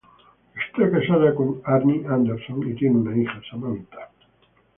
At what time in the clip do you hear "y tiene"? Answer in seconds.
2.67-2.97